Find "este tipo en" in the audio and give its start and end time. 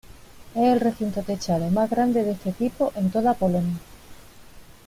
2.31-3.11